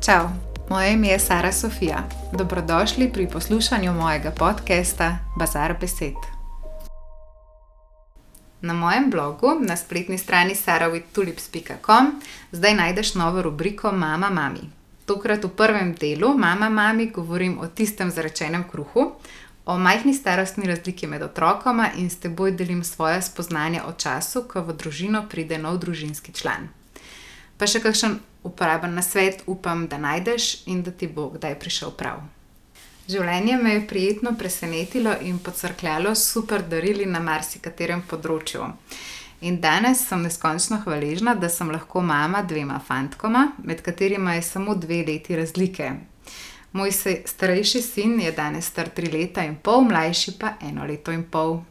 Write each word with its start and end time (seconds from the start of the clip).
Čau, 0.00 0.28
moje 0.68 0.92
ime 0.92 1.08
je 1.08 1.18
Sara 1.18 1.52
Sofija. 1.52 2.08
Dobrodošli 2.32 3.12
pri 3.12 3.28
poslušanju 3.28 3.92
mojega 3.92 4.30
podcasta 4.30 5.18
Bazar 5.38 5.74
Besed. 5.80 6.14
Na 8.60 8.74
mojem 8.74 9.10
blogu 9.10 9.46
na 9.60 9.76
spletni 9.76 10.18
strani 10.18 10.54
sarawittulips.com 10.54 12.20
zdaj 12.52 12.74
najdeš 12.74 13.14
novo 13.14 13.42
rubriko 13.42 13.92
Mama 13.92 14.30
Mami. 14.30 14.60
Tokrat 15.06 15.44
v 15.44 15.48
prvem 15.48 15.94
delu 15.94 16.38
Mama 16.38 16.68
Mami 16.68 17.10
govorim 17.10 17.58
o 17.58 17.66
tistem 17.66 18.10
zarečenem 18.10 18.64
kruhu, 18.70 19.12
o 19.66 19.78
majhni 19.78 20.14
starostni 20.14 20.66
razliki 20.66 21.06
med 21.06 21.22
otrokoma 21.22 21.90
in 21.96 22.10
s 22.10 22.16
teboj 22.16 22.52
delim 22.52 22.84
svoje 22.84 23.22
spoznanje 23.22 23.82
o 23.82 23.92
času, 23.92 24.42
ko 24.48 24.62
v 24.62 24.72
družino 24.72 25.26
pride 25.28 25.58
nov 25.58 25.78
družinski 25.78 26.32
član. 26.32 26.68
Pa 27.58 27.66
še 27.66 27.80
kakšen 27.80 28.20
uporaben 28.42 28.94
nasvet 28.94 29.42
upam, 29.46 29.86
da 29.88 29.98
najdeš 29.98 30.66
in 30.66 30.82
da 30.82 30.90
ti 30.90 31.08
bo 31.08 31.28
kdaj 31.30 31.58
prišel 31.58 31.90
prav. 31.90 32.20
Življenje 33.10 33.56
me 33.58 33.72
je 33.72 33.86
prijetno 33.88 34.34
presenetilo 34.38 35.16
in 35.20 35.38
pocrkljalo 35.38 36.14
super 36.14 36.62
darili 36.62 37.06
na 37.06 37.20
marsikaterem 37.20 38.04
področju. 38.06 38.68
In 39.40 39.56
danes 39.60 40.04
sem 40.06 40.22
neskončno 40.22 40.82
hvaležna, 40.84 41.34
da 41.34 41.48
sem 41.48 41.70
lahko 41.72 42.02
mama 42.04 42.42
dvema 42.44 42.78
fantkoma, 42.86 43.46
med 43.64 43.80
katerima 43.82 44.36
je 44.36 44.42
samo 44.42 44.76
dve 44.76 45.00
leti 45.08 45.36
razlike. 45.36 45.90
Moj 46.72 46.92
starejši 47.26 47.82
sin 47.82 48.20
je 48.20 48.32
danes 48.36 48.68
star 48.70 48.92
tri 48.94 49.10
leta 49.10 49.42
in 49.42 49.56
pol, 49.56 49.88
mlajši 49.88 50.36
pa 50.38 50.54
eno 50.68 50.84
leto 50.86 51.10
in 51.10 51.24
pol. 51.24 51.62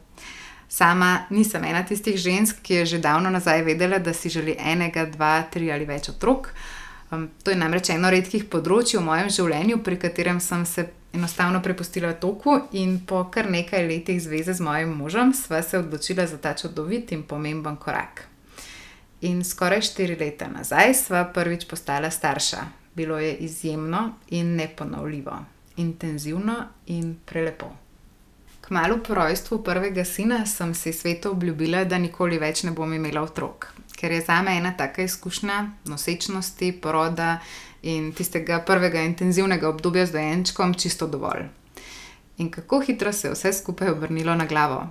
Sama 0.70 1.26
nisem 1.34 1.64
ena 1.66 1.82
tistih 1.82 2.14
žensk, 2.14 2.60
ki 2.62 2.74
je 2.74 2.86
že 2.86 2.98
davno 3.02 3.30
nazaj 3.30 3.64
vedela, 3.66 3.98
da 3.98 4.14
si 4.14 4.30
želi 4.30 4.54
enega, 4.54 5.04
dva, 5.10 5.42
tri 5.50 5.72
ali 5.72 5.84
več 5.84 6.08
otrok. 6.12 6.52
Um, 7.10 7.26
to 7.42 7.50
je 7.50 7.58
namreč 7.58 7.90
eno 7.90 8.10
redkih 8.10 8.44
področji 8.46 9.00
v 9.00 9.02
mojem 9.02 9.32
življenju, 9.34 9.80
pri 9.82 9.98
katerem 9.98 10.38
sem 10.40 10.62
se 10.66 10.86
enostavno 11.12 11.58
prepustila 11.58 12.12
toku 12.14 12.54
in 12.70 13.00
po 13.02 13.24
kar 13.34 13.50
nekaj 13.50 13.82
letih 13.88 14.22
zveze 14.22 14.54
z 14.54 14.62
mojim 14.62 14.94
možem 14.94 15.34
sva 15.34 15.58
se 15.62 15.82
odločila 15.82 16.26
za 16.30 16.38
ta 16.38 16.54
čudovit 16.54 17.10
in 17.10 17.26
pomemben 17.26 17.74
korak. 17.76 18.28
In 19.26 19.42
skoraj 19.44 19.82
štiri 19.90 20.14
leta 20.22 20.46
nazaj 20.48 20.94
sva 20.94 21.26
prvič 21.34 21.66
postala 21.66 22.14
starša. 22.14 22.62
Bilo 22.94 23.18
je 23.18 23.34
izjemno 23.42 24.20
in 24.30 24.54
neponovljivo, 24.56 25.44
intenzivno 25.76 26.62
in 26.86 27.16
prelepo. 27.26 27.89
Kmalu 28.70 28.98
po 29.02 29.14
rojstvu 29.14 29.62
prvega 29.66 30.04
sina 30.04 30.46
sem 30.46 30.74
si 30.74 30.92
svetu 30.92 31.30
obljubila, 31.30 31.80
da 31.84 31.98
nikoli 31.98 32.36
več 32.38 32.60
ne 32.62 32.70
bom 32.70 32.92
imela 32.94 33.24
otrok, 33.26 33.66
ker 33.98 34.12
je 34.14 34.20
za 34.22 34.36
me 34.46 34.54
ena 34.60 34.70
taka 34.78 35.02
izkušnja 35.02 35.56
nosečnosti, 35.90 36.68
poroda 36.78 37.40
in 37.82 38.12
tistega 38.14 38.60
prvega 38.62 39.02
intenzivnega 39.02 39.66
obdobja 39.68 40.06
z 40.06 40.14
dojenčkom 40.14 40.76
čisto 40.78 41.10
dovolj. 41.10 41.48
In 42.38 42.52
kako 42.54 42.78
hitro 42.86 43.12
se 43.12 43.26
je 43.26 43.34
vse 43.34 43.52
skupaj 43.58 43.90
obrnilo 43.90 44.38
na 44.38 44.46
glavo. 44.46 44.84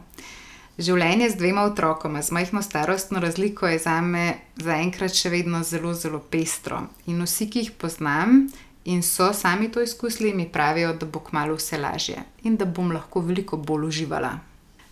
Življenje 0.75 1.29
z 1.29 1.39
dvema 1.39 1.63
otrokoma, 1.71 2.19
z 2.21 2.35
majhno 2.35 2.59
starostno 2.61 3.23
razliko, 3.23 3.67
je 3.67 3.79
za 3.79 4.01
me 4.01 4.41
zaenkrat 4.59 5.15
še 5.15 5.31
vedno 5.31 5.63
zelo, 5.63 5.93
zelo 5.95 6.19
pestro. 6.19 6.83
In 7.07 7.23
vsi, 7.23 7.47
ki 7.47 7.63
jih 7.63 7.71
poznam, 7.79 8.49
in 8.89 9.03
so 9.03 9.33
sami 9.33 9.69
to 9.71 9.81
izkusili, 9.81 10.33
mi 10.33 10.47
pravijo, 10.49 10.93
da 10.93 11.05
bo 11.05 11.19
kmalo 11.19 11.55
vse 11.55 11.77
lažje 11.77 12.23
in 12.43 12.57
da 12.57 12.65
bom 12.65 12.91
lahko 12.91 13.21
veliko 13.21 13.57
bolj 13.57 13.87
uživala. 13.87 14.31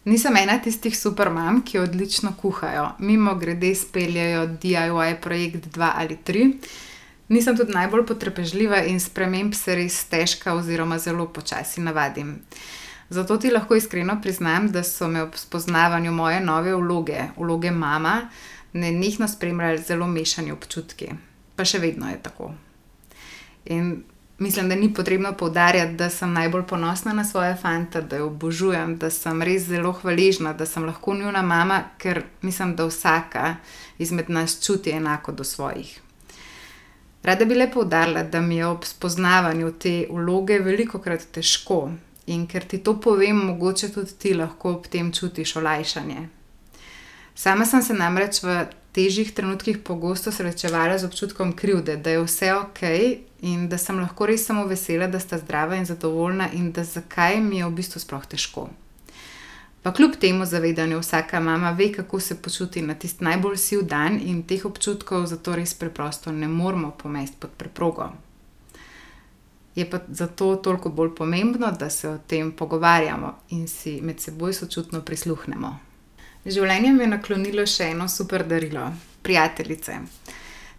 Nisem 0.08 0.38
ena 0.38 0.60
tistih 0.64 0.94
super 0.96 1.30
mam, 1.30 1.62
ki 1.66 1.80
odlično 1.80 2.32
kuhajo, 2.42 2.90
mimo 3.00 3.36
grede 3.36 3.74
speljajo 3.76 4.46
DIY 4.62 5.16
projekt 5.22 5.66
2 5.78 5.92
ali 5.96 6.18
3. 6.28 6.52
Nisem 7.28 7.58
tudi 7.58 7.74
najbolj 7.76 8.06
potrpežljiva 8.08 8.84
in 8.88 9.02
sprememb 9.04 9.56
se 9.56 9.76
res 9.76 9.98
težka 10.08 10.54
oziroma 10.56 11.00
zelo 11.00 11.26
počasi 11.28 11.82
navadim. 11.82 12.38
Zato 13.10 13.38
ti 13.38 13.52
lahko 13.52 13.76
iskreno 13.76 14.20
priznam, 14.22 14.70
da 14.72 14.84
so 14.84 15.08
me 15.08 15.22
ob 15.22 15.36
spoznavanju 15.36 16.12
moje 16.12 16.40
nove 16.40 16.76
vloge, 16.76 17.26
vloge 17.38 17.72
mama, 17.72 18.30
nenehno 18.74 19.28
spremljali 19.28 19.84
zelo 19.84 20.08
mešani 20.08 20.52
občutki. 20.52 21.10
Pa 21.56 21.66
še 21.66 21.84
vedno 21.84 22.08
je 22.14 22.22
tako. 22.24 22.54
In 23.70 24.04
mislim, 24.38 24.70
da 24.70 24.76
ni 24.76 24.94
potrebno 24.94 25.34
poudarjati, 25.34 25.94
da 25.94 26.10
sem 26.10 26.34
najbolj 26.34 26.64
ponosna 26.64 27.14
na 27.14 27.26
svoje 27.26 27.56
fante, 27.56 28.02
da 28.02 28.18
jo 28.18 28.28
obožujem, 28.28 28.98
da 28.98 29.10
sem 29.10 29.42
res 29.42 29.64
zelo 29.64 29.92
hvaležna, 29.92 30.54
da 30.54 30.66
sem 30.66 30.86
lahko 30.86 31.16
njuna 31.16 31.42
mama, 31.42 31.84
ker 31.98 32.24
mislim, 32.42 32.76
da 32.76 32.86
vsaka 32.86 33.56
izmed 33.98 34.30
nas 34.30 34.66
čuti 34.66 34.92
enako 34.92 35.32
do 35.32 35.44
svojih. 35.44 36.00
Rada 37.24 37.46
bi 37.46 37.56
le 37.56 37.72
poudarila, 37.72 38.24
da 38.24 38.42
mi 38.42 38.56
je 38.56 38.66
ob 38.66 38.86
spoznavanju 38.86 39.72
te 39.72 40.08
vloge 40.10 40.60
veliko 40.60 41.00
krat 41.00 41.26
težko 41.32 41.90
in 42.28 42.48
ker 42.48 42.64
ti 42.64 42.78
to 42.78 42.94
povem, 43.02 43.38
mogoče 43.46 43.90
tudi 43.94 44.14
ti 44.20 44.34
lahko 44.34 44.72
ob 44.78 44.88
tem 44.88 45.12
čutiš 45.12 45.56
olajšanje. 45.56 46.28
Sama 47.36 47.66
sem 47.66 47.82
se 47.84 47.94
namreč 47.94 48.44
v 48.44 48.66
težjih 48.98 49.30
trenutkih 49.32 49.78
pogosto 49.86 50.32
srečevala 50.34 50.98
z 50.98 51.06
občutkom 51.06 51.54
krivde, 51.54 52.00
da 52.02 52.16
je 52.16 52.24
vse 52.24 52.54
ok 52.56 52.82
in 53.46 53.70
da 53.70 53.78
sem 53.78 54.00
lahko 54.00 54.26
res 54.26 54.46
samo 54.50 54.66
vesela, 54.66 55.06
da 55.08 55.20
sta 55.22 55.38
zdrava 55.38 55.78
in 55.78 55.86
zadovoljna 55.86 56.50
in 56.58 56.72
da 56.74 56.84
zakaj 56.84 57.38
mi 57.42 57.62
je 57.62 57.68
v 57.68 57.76
bistvu 57.78 58.02
sploh 58.02 58.26
težko. 58.26 58.70
Pa 59.86 59.94
kljub 59.94 60.18
temu 60.20 60.46
zavedanju 60.46 61.00
vsaka 61.00 61.40
mama 61.40 61.72
ve, 61.78 61.92
kako 61.94 62.20
se 62.20 62.42
počuti 62.42 62.82
na 62.82 62.96
tisti 62.96 63.24
najbolj 63.24 63.58
siv 63.58 63.86
dan 63.86 64.18
in 64.18 64.42
teh 64.44 64.66
občutkov 64.66 65.30
zato 65.30 65.56
res 65.56 65.78
preprosto 65.78 66.32
ne 66.32 66.48
moremo 66.48 66.92
pomesti 66.92 67.38
pod 67.40 67.54
preprogo. 67.58 68.10
Je 69.76 69.86
pa 69.90 70.00
zato 70.10 70.56
toliko 70.56 70.90
bolj 70.90 71.16
pomembno, 71.16 71.70
da 71.72 71.90
se 71.90 72.10
o 72.10 72.18
tem 72.18 72.52
pogovarjamo 72.52 73.36
in 73.50 73.68
si 73.68 74.00
med 74.02 74.20
seboj 74.20 74.54
sočutno 74.54 75.02
prisluhnemo. 75.02 75.87
Življenje 76.48 76.94
mi 76.96 77.04
je 77.04 77.12
naklonilo 77.12 77.64
še 77.68 77.90
eno 77.92 78.06
super 78.08 78.46
darilo, 78.48 78.86
prijateljice. 79.20 79.98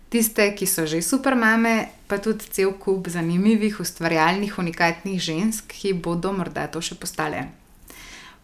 Tiste, 0.09 0.47
ki 0.57 0.65
so 0.65 0.87
že 0.89 1.03
super 1.05 1.35
mame, 1.37 1.91
pa 2.09 2.17
tudi 2.17 2.49
cel 2.49 2.73
kup 2.81 3.11
zanimivih, 3.13 3.77
ustvarjalnih, 3.85 4.57
unikatnih 4.57 5.21
žensk, 5.21 5.69
ki 5.69 5.93
bodo 5.93 6.33
morda 6.33 6.65
to 6.73 6.81
še 6.81 6.97
postale. 6.97 7.51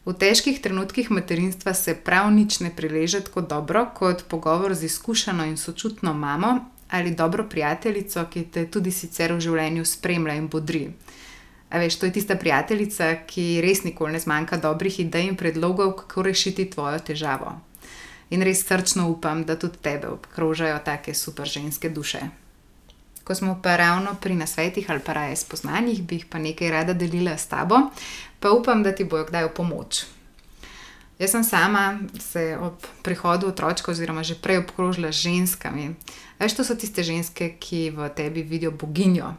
V 0.04 0.12
težkih 0.12 0.60
trenutkih 0.60 1.08
materinstva 1.08 1.72
se 1.72 1.96
prav 1.96 2.28
nič 2.28 2.60
ne 2.60 2.68
prileže 2.68 3.22
tako 3.24 3.40
dobro 3.40 3.86
kot 3.96 4.28
pogovor 4.28 4.76
z 4.76 4.84
izkušeno 4.92 5.48
in 5.48 5.56
sočutno 5.56 6.12
mamo 6.12 6.58
ali 6.92 7.16
dobro 7.16 7.48
prijateljico, 7.48 8.28
ki 8.30 8.44
te 8.52 8.66
tudi 8.68 8.92
sicer 8.92 9.32
v 9.32 9.40
življenju 9.40 9.88
spremlja 9.88 10.36
in 10.36 10.52
bodri. 10.52 10.90
A 11.74 11.78
veš, 11.82 11.96
to 11.98 12.06
je 12.06 12.12
tista 12.14 12.36
prijateljica, 12.38 13.08
ki 13.26 13.58
res 13.64 13.80
nikoli 13.82 14.14
ne 14.14 14.20
zmanjka 14.22 14.60
dobrih 14.62 15.00
idej 15.02 15.26
in 15.26 15.34
predlogov, 15.34 15.96
kako 15.98 16.22
rešiti 16.22 16.68
tvojo 16.70 17.00
težavo. 17.02 17.56
In 18.30 18.46
res 18.46 18.62
srčno 18.62 19.08
upam, 19.10 19.42
da 19.42 19.58
tudi 19.58 19.82
tebe 19.82 20.06
obkrožajo 20.06 20.78
take 20.86 21.14
super 21.18 21.50
ženske 21.50 21.90
duše. 21.90 22.20
Ko 23.24 23.34
smo 23.34 23.58
pa 23.62 23.74
ravno 23.76 24.14
pri 24.20 24.38
nasvetih 24.38 24.86
ali 24.90 25.02
pa 25.02 25.12
raje 25.18 25.36
spoznanjih, 25.36 26.02
bi 26.02 26.20
jih 26.20 26.26
pa 26.30 26.38
nekaj 26.38 26.70
rada 26.70 26.94
delila 26.94 27.34
s 27.34 27.50
tabo, 27.50 27.90
pa 28.40 28.54
upam, 28.54 28.86
da 28.86 28.94
ti 28.94 29.04
bojo 29.04 29.26
kdaj 29.26 29.48
v 29.48 29.54
pomoč. 29.58 30.04
Jaz 31.18 31.30
sem 31.30 31.44
sama 31.44 31.98
se 32.20 32.58
ob 32.60 32.86
prihodu 33.02 33.48
otročka, 33.50 33.90
oziroma 33.90 34.22
že 34.22 34.34
prej 34.34 34.62
obkrožila 34.62 35.10
z 35.10 35.26
ženskami. 35.26 35.94
Veš, 36.38 36.54
to 36.54 36.62
so 36.64 36.78
tiste 36.78 37.02
ženske, 37.02 37.54
ki 37.58 37.90
v 37.90 38.10
tebi 38.14 38.42
vidijo 38.42 38.70
boginjo, 38.70 39.34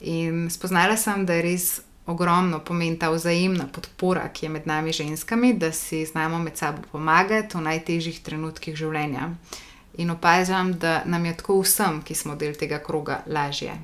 In 0.00 0.50
spoznala 0.50 0.96
sem, 0.96 1.26
da 1.26 1.34
je 1.34 1.42
res 1.42 1.80
ogromno 2.06 2.60
pomen 2.60 2.98
ta 2.98 3.10
vzajemna 3.10 3.66
podpora, 3.72 4.28
ki 4.28 4.46
je 4.46 4.50
med 4.50 4.66
nami 4.66 4.92
ženskami, 4.92 5.54
da 5.54 5.72
si 5.72 6.04
znamo 6.06 6.38
med 6.38 6.56
sabo 6.56 6.82
pomagati 6.92 7.56
v 7.56 7.64
najtežjih 7.66 8.20
trenutkih 8.22 8.76
življenja. 8.76 9.30
In 9.96 10.10
opažam, 10.10 10.74
da 10.78 11.02
nam 11.04 11.24
je 11.24 11.36
tako 11.36 11.60
vsem, 11.62 12.02
ki 12.04 12.14
smo 12.14 12.36
del 12.36 12.54
tega 12.54 12.78
kroga, 12.84 13.22
lažje. 13.26 13.74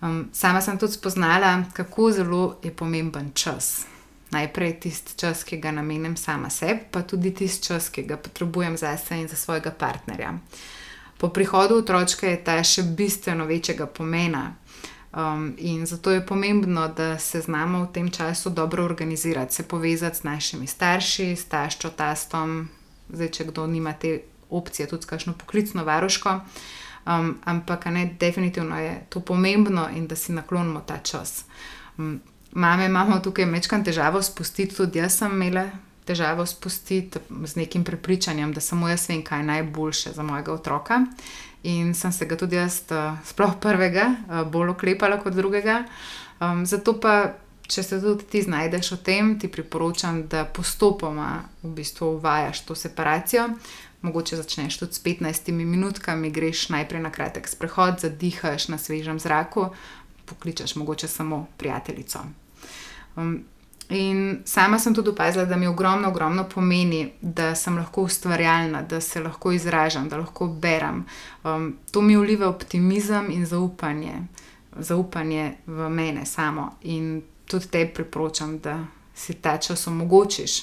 Um, 0.00 0.28
sama 0.32 0.60
sem 0.60 0.78
tudi 0.78 0.92
spoznala, 0.92 1.64
kako 1.72 2.10
zelo 2.12 2.56
je 2.62 2.74
pomemben 2.74 3.30
čas. 3.34 3.86
Najprej 4.30 4.80
tisti 4.80 5.16
čas, 5.16 5.44
ki 5.44 5.56
ga 5.56 5.70
namenim 5.72 6.16
sama 6.16 6.50
sebi, 6.50 6.80
pa 6.90 7.02
tudi 7.02 7.32
tisti 7.34 7.70
čas, 7.70 7.88
ki 7.88 8.02
ga 8.02 8.16
potrebujem 8.16 8.76
za 8.76 8.96
sebe 8.96 9.22
in 9.22 9.28
za 9.28 9.36
svojega 9.36 9.70
partnerja. 9.70 10.34
Po 11.18 11.28
prihodu 11.28 11.78
otroka 11.78 12.26
je 12.26 12.44
ta 12.44 12.62
še 12.62 12.82
bistveno 12.82 13.46
večjega 13.46 13.86
pomena. 13.86 14.54
Um, 15.16 15.54
in 15.58 15.86
zato 15.86 16.10
je 16.10 16.26
pomembno, 16.26 16.88
da 16.88 17.18
se 17.18 17.40
znamo 17.40 17.84
v 17.84 17.92
tem 17.92 18.10
času 18.10 18.50
dobro 18.50 18.84
organizirati, 18.84 19.54
se 19.54 19.62
povezati 19.62 20.16
s 20.16 20.22
našimi 20.22 20.66
starši, 20.66 21.36
s 21.36 21.44
taščo, 21.44 21.90
tastom, 21.90 22.68
zdaj, 23.08 23.28
če 23.28 23.44
kdo 23.44 23.66
nima 23.66 23.92
te 23.92 24.20
opcije, 24.50 24.88
tudi 24.88 25.02
s 25.02 25.06
kakšno 25.06 25.32
poklicno 25.32 25.84
varoško. 25.84 26.40
Um, 27.08 27.38
ampak 27.44 27.86
ne, 27.86 28.16
definitivno 28.20 28.80
je 28.80 29.06
to 29.08 29.20
pomembno 29.20 29.88
in 29.96 30.06
da 30.06 30.16
si 30.16 30.32
naklonimo 30.32 30.80
ta 30.80 30.98
čas. 30.98 31.44
Um, 31.96 32.20
mame 32.52 32.86
imamo 32.86 33.20
tukaj 33.20 33.44
večkrat 33.44 33.84
težavo 33.84 34.22
spustiti, 34.22 34.76
tudi 34.76 34.98
jaz 34.98 35.18
sem 35.18 35.32
imela 35.32 35.70
težavo 36.08 36.46
spustiti 36.46 37.20
z 37.44 37.60
nekim 37.60 37.84
prepričanjem, 37.84 38.52
da 38.56 38.60
samo 38.64 38.88
jaz 38.88 39.08
vem, 39.08 39.22
kaj 39.24 39.42
je 39.42 39.50
najboljše 39.50 40.12
za 40.16 40.24
mojega 40.24 40.52
otroka. 40.52 41.02
In 41.62 41.94
sem 41.94 42.12
se 42.12 42.26
ga 42.26 42.36
tudi 42.38 42.56
jaz, 42.56 42.82
sploh 43.26 43.58
prvega, 43.60 44.14
bolj 44.52 44.72
oklepala 44.76 45.18
kot 45.20 45.34
drugega. 45.34 45.82
Um, 46.38 46.62
zato 46.66 46.94
pa, 47.02 47.34
če 47.66 47.82
se 47.82 47.98
tudi 48.00 48.24
ti 48.30 48.42
znajdeš 48.46 48.92
v 48.94 48.98
tem, 49.04 49.34
ti 49.42 49.50
priporočam, 49.50 50.22
da 50.30 50.44
postopoma 50.46 51.42
v 51.64 51.72
bistvu 51.80 52.14
uvajaš 52.16 52.62
to 52.64 52.78
separacijo. 52.78 53.48
Mogoče 54.06 54.38
začneš 54.38 54.78
tudi 54.78 54.94
s 54.94 55.02
15 55.02 55.50
minutkami, 55.52 56.30
greš 56.30 56.68
najprej 56.70 57.02
na 57.02 57.10
kratek 57.10 57.50
sprehod, 57.50 57.98
zadihaš 57.98 58.68
na 58.70 58.78
svežem 58.78 59.18
zraku, 59.18 59.72
pokličeš 60.30 60.76
mogoče 60.78 61.08
samo 61.10 61.46
prijateljico. 61.58 62.22
Um, 63.16 63.42
in 63.88 64.42
sama 64.44 64.78
sem 64.78 64.94
tudi 64.94 65.08
opazila, 65.08 65.44
da 65.44 65.56
mi 65.56 65.66
ogromno, 65.66 66.08
ogromno 66.08 66.44
pomeni, 66.44 67.12
da 67.20 67.54
sem 67.54 67.76
lahko 67.76 68.02
ustvarjalna, 68.02 68.82
da 68.82 69.00
se 69.00 69.20
lahko 69.20 69.52
izražam, 69.52 70.08
da 70.08 70.16
lahko 70.16 70.46
berem. 70.46 71.04
Um, 71.44 71.76
to 71.90 72.00
mi 72.00 72.16
uliva 72.16 72.48
optimizem 72.48 73.30
in 73.30 73.46
zaupanje, 73.46 74.14
zaupanje 74.78 75.54
v 75.66 75.88
mene 75.88 76.26
samo. 76.26 76.70
In 76.82 77.22
tudi 77.46 77.66
te 77.68 77.86
priporočam, 77.94 78.58
da 78.58 78.84
si 79.14 79.34
ta 79.34 79.56
čas 79.56 79.86
omogočiš. 79.86 80.62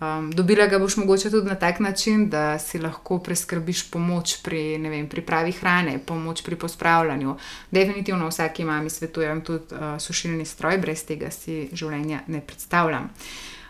Um, 0.00 0.30
dobila 0.32 0.66
ga 0.66 0.78
boš 0.78 0.96
mogoče 0.96 1.30
tudi 1.30 1.48
na 1.48 1.54
tak 1.54 1.80
način, 1.80 2.28
da 2.30 2.58
si 2.58 2.78
lahko 2.78 3.18
preskrbiš 3.18 3.90
pomoč 3.90 4.36
pri 4.42 4.78
vem, 4.78 5.08
pripravi 5.08 5.52
hrane, 5.52 5.98
pomoč 5.98 6.42
pri 6.42 6.56
pospravljanju. 6.56 7.36
Definitivno 7.70 8.28
vsaki 8.28 8.64
mami 8.64 8.90
svetujem 8.90 9.40
tudi 9.40 9.74
uh, 9.74 9.98
sušilni 9.98 10.44
stroj, 10.44 10.78
brez 10.78 11.02
tega 11.04 11.30
si 11.30 11.68
življenja 11.72 12.20
ne 12.26 12.40
predstavljam. 12.40 13.10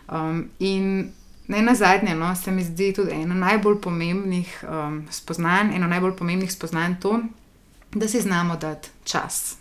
Um, 0.07 0.49
in 0.59 1.09
ne 1.47 1.61
na 1.61 1.75
zadnje, 1.75 2.15
no, 2.15 2.35
se 2.35 2.51
mi 2.51 2.63
zdi 2.63 2.93
tudi 2.93 3.11
eno 3.11 3.35
najbolj 3.35 3.81
pomembnih 3.81 4.63
um, 4.69 5.07
spoznanj, 5.11 5.73
eno 5.75 5.87
najbolj 5.87 6.13
pomembnih 6.15 6.51
spoznanj 6.51 6.99
to, 7.01 7.19
da 7.91 8.07
si 8.07 8.21
znamo 8.21 8.55
dati 8.55 8.89
čas. 9.03 9.57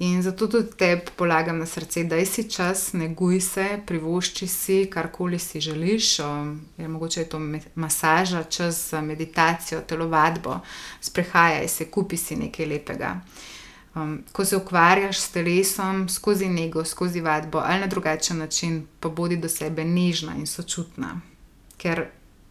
In 0.00 0.22
zato 0.22 0.46
tudi 0.46 0.68
tebi 0.76 1.10
polagam 1.16 1.58
na 1.58 1.66
srce, 1.66 2.04
da 2.04 2.16
si 2.24 2.48
čas, 2.50 2.92
neguj 2.92 3.40
se, 3.40 3.66
privošči 3.86 4.46
si 4.46 4.86
karkoli 4.90 5.38
si 5.38 5.60
želiš. 5.60 6.18
Um, 6.18 6.60
je, 6.78 6.88
mogoče 6.88 7.20
je 7.20 7.28
to 7.28 7.40
masaža, 7.74 8.42
čas 8.42 8.90
za 8.90 9.00
meditacijo, 9.00 9.80
telovadbo, 9.80 10.60
sprehajaj 11.00 11.68
se, 11.68 11.90
kupi 11.90 12.16
si 12.16 12.36
nekaj 12.36 12.66
lepega. 12.66 13.20
Um, 13.94 14.22
ko 14.32 14.44
se 14.44 14.56
ukvarjaš 14.56 15.18
s 15.18 15.28
telesom, 15.28 16.08
skozi 16.08 16.48
nego, 16.48 16.84
skozi 16.84 17.20
vadbo 17.20 17.58
ali 17.58 17.80
na 17.80 17.86
drugačen 17.86 18.38
način, 18.38 18.86
pa 19.00 19.08
bodi 19.08 19.36
do 19.36 19.48
sebe 19.48 19.84
nežna 19.84 20.32
in 20.36 20.46
sočutna, 20.46 21.20
ker 21.76 22.06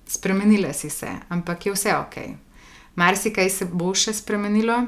spremenila 0.08 0.74
si 0.74 0.90
se, 0.90 1.10
ampak 1.30 1.66
je 1.66 1.74
vse 1.74 1.98
ok. 1.98 2.16
Marsikaj 2.96 3.50
se 3.50 3.66
bo 3.66 3.94
še 3.96 4.14
spremenilo, 4.14 4.84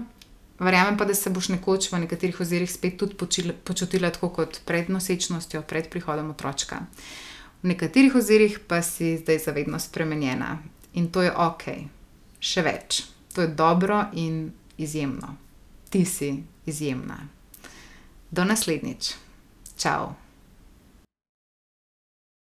Verjamem 0.62 0.98
pa, 0.98 1.06
da 1.10 1.16
se 1.18 1.30
boš 1.34 1.50
nekoč 1.50 1.90
v 1.90 2.04
nekaterih 2.04 2.40
ozirih 2.42 2.70
spet 2.70 3.00
tudi 3.02 3.18
počila, 3.18 3.54
počutila 3.66 4.12
tako 4.14 4.30
kot 4.30 4.60
pred 4.66 4.90
nosečnostjo, 4.94 5.64
pred 5.66 5.90
prihodom 5.90 6.30
otroka. 6.36 6.84
V 7.64 7.72
nekaterih 7.74 8.16
ozirih 8.16 8.60
pa 8.68 8.82
si 8.86 9.18
zdaj 9.18 9.40
zavedno 9.48 9.80
spremenjena 9.80 10.60
in 10.94 11.10
to 11.10 11.26
je 11.26 11.34
ok, 11.34 11.66
še 12.40 12.62
več. 12.62 13.02
To 13.34 13.42
je 13.42 13.48
dobro 13.58 14.06
in 14.14 14.52
izjemno. 14.78 15.34
Ti 15.90 16.06
si 16.06 16.44
izjemna. 16.66 17.18
Do 18.32 18.46
naslednjič. 18.46 19.14
Ciao. 19.78 20.31